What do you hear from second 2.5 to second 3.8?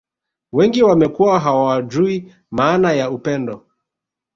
maana ya upendo